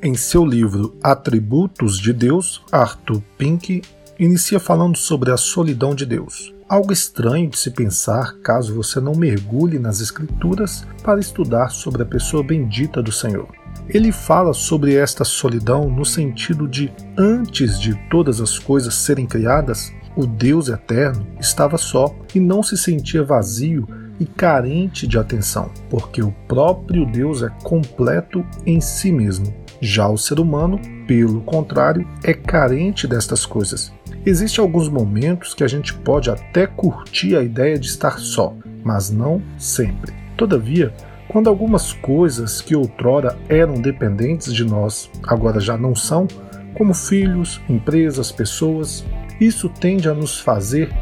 Em 0.00 0.14
seu 0.14 0.44
livro 0.44 0.96
Atributos 1.02 1.98
de 1.98 2.12
Deus, 2.12 2.62
Arthur 2.70 3.20
Pink 3.36 3.82
inicia 4.20 4.60
falando 4.60 4.96
sobre 4.96 5.32
a 5.32 5.36
solidão 5.36 5.96
de 5.96 6.06
Deus. 6.06 6.54
Algo 6.68 6.92
estranho 6.92 7.50
de 7.50 7.58
se 7.58 7.72
pensar 7.72 8.36
caso 8.36 8.72
você 8.72 9.00
não 9.00 9.16
mergulhe 9.16 9.80
nas 9.80 10.00
Escrituras 10.00 10.86
para 11.02 11.18
estudar 11.18 11.70
sobre 11.70 12.04
a 12.04 12.06
pessoa 12.06 12.44
bendita 12.44 13.02
do 13.02 13.10
Senhor. 13.10 13.61
Ele 13.88 14.12
fala 14.12 14.52
sobre 14.52 14.94
esta 14.94 15.24
solidão 15.24 15.90
no 15.90 16.04
sentido 16.04 16.68
de, 16.68 16.92
antes 17.16 17.78
de 17.78 17.94
todas 18.08 18.40
as 18.40 18.58
coisas 18.58 18.94
serem 18.94 19.26
criadas, 19.26 19.92
o 20.16 20.26
Deus 20.26 20.68
eterno 20.68 21.26
estava 21.40 21.76
só 21.78 22.14
e 22.34 22.40
não 22.40 22.62
se 22.62 22.76
sentia 22.76 23.24
vazio 23.24 23.86
e 24.20 24.26
carente 24.26 25.06
de 25.06 25.18
atenção, 25.18 25.70
porque 25.88 26.22
o 26.22 26.32
próprio 26.46 27.06
Deus 27.06 27.42
é 27.42 27.48
completo 27.62 28.44
em 28.64 28.80
si 28.80 29.10
mesmo. 29.10 29.52
Já 29.80 30.08
o 30.08 30.16
ser 30.16 30.38
humano, 30.38 30.80
pelo 31.08 31.40
contrário, 31.40 32.06
é 32.22 32.32
carente 32.32 33.06
destas 33.06 33.44
coisas. 33.44 33.92
Existem 34.24 34.62
alguns 34.62 34.88
momentos 34.88 35.54
que 35.54 35.64
a 35.64 35.68
gente 35.68 35.92
pode 35.92 36.30
até 36.30 36.66
curtir 36.68 37.36
a 37.36 37.42
ideia 37.42 37.76
de 37.76 37.88
estar 37.88 38.18
só, 38.20 38.54
mas 38.84 39.10
não 39.10 39.42
sempre. 39.58 40.12
Todavia, 40.36 40.94
quando 41.32 41.48
algumas 41.48 41.94
coisas 41.94 42.60
que 42.60 42.76
outrora 42.76 43.38
eram 43.48 43.80
dependentes 43.80 44.52
de 44.52 44.64
nós 44.64 45.10
agora 45.26 45.58
já 45.58 45.78
não 45.78 45.94
são, 45.94 46.28
como 46.74 46.92
filhos, 46.92 47.60
empresas, 47.68 48.30
pessoas, 48.30 49.04
isso 49.40 49.68
tende 49.68 50.08
a 50.08 50.14
nos 50.14 50.38
fazer 50.38 50.92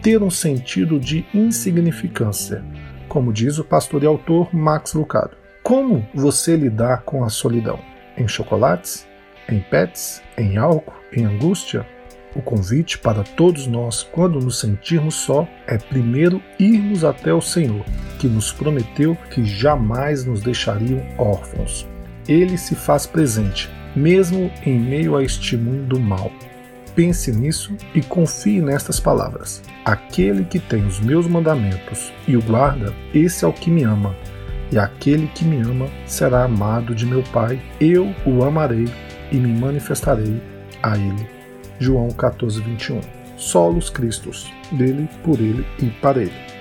ter 0.00 0.22
um 0.22 0.30
sentido 0.30 0.98
de 0.98 1.24
insignificância, 1.34 2.64
como 3.08 3.32
diz 3.32 3.58
o 3.58 3.64
pastor 3.64 4.02
e 4.02 4.06
autor 4.06 4.54
Max 4.54 4.94
Lucado. 4.94 5.36
Como 5.62 6.06
você 6.14 6.56
lidar 6.56 7.02
com 7.02 7.24
a 7.24 7.28
solidão? 7.28 7.78
Em 8.16 8.26
chocolates? 8.26 9.06
Em 9.48 9.60
pets? 9.60 10.22
Em 10.36 10.56
álcool? 10.56 10.94
Em 11.12 11.24
angústia? 11.24 11.86
O 12.34 12.40
convite 12.40 12.98
para 12.98 13.22
todos 13.22 13.66
nós, 13.66 14.02
quando 14.02 14.40
nos 14.40 14.58
sentirmos 14.58 15.14
só, 15.14 15.46
é 15.66 15.76
primeiro 15.76 16.42
irmos 16.58 17.04
até 17.04 17.32
o 17.32 17.42
Senhor, 17.42 17.84
que 18.22 18.28
nos 18.28 18.52
prometeu 18.52 19.18
que 19.32 19.44
jamais 19.44 20.24
nos 20.24 20.40
deixariam 20.42 21.02
órfãos. 21.18 21.84
Ele 22.28 22.56
se 22.56 22.76
faz 22.76 23.04
presente, 23.04 23.68
mesmo 23.96 24.48
em 24.64 24.78
meio 24.78 25.16
a 25.16 25.24
este 25.24 25.56
mundo 25.56 25.98
mal. 25.98 26.30
Pense 26.94 27.32
nisso 27.32 27.76
e 27.92 28.00
confie 28.00 28.60
nestas 28.60 29.00
palavras. 29.00 29.60
Aquele 29.84 30.44
que 30.44 30.60
tem 30.60 30.86
os 30.86 31.00
meus 31.00 31.26
mandamentos 31.26 32.12
e 32.28 32.36
o 32.36 32.42
guarda, 32.42 32.94
esse 33.12 33.44
é 33.44 33.48
o 33.48 33.52
que 33.52 33.68
me 33.68 33.82
ama. 33.82 34.14
E 34.70 34.78
aquele 34.78 35.26
que 35.26 35.44
me 35.44 35.60
ama 35.60 35.88
será 36.06 36.44
amado 36.44 36.94
de 36.94 37.04
meu 37.04 37.24
Pai. 37.32 37.60
Eu 37.80 38.14
o 38.24 38.44
amarei 38.44 38.86
e 39.32 39.36
me 39.36 39.58
manifestarei 39.58 40.40
a 40.80 40.96
ele. 40.96 41.28
João 41.80 42.08
14, 42.08 42.60
21. 42.60 43.00
Solos 43.36 43.90
Cristos, 43.90 44.48
dele, 44.70 45.08
por 45.24 45.40
ele 45.40 45.66
e 45.82 45.86
para 46.00 46.22
ele. 46.22 46.51